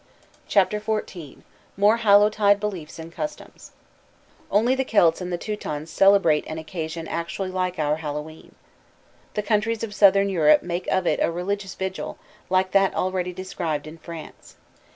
[0.47, 1.43] _)CHAPTER XIV
[1.77, 3.71] MORE HALLOWTIDE BELIEFS AND CUSTOMS
[4.49, 8.55] Only the Celts and the Teutons celebrate an occasion actually like our Hallowe'en.
[9.35, 12.17] The countries of southern Europe make of it a religious vigil,
[12.49, 14.55] like that already described in France.